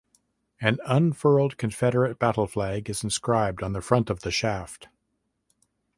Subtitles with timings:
[0.59, 4.87] An unfurled Confederate battle flag is inscribed on the front of the shaft.